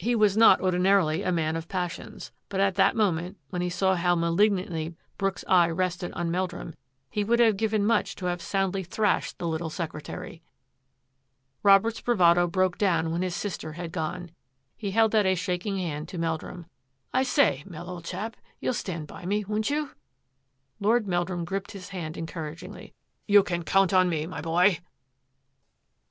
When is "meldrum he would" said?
6.30-7.38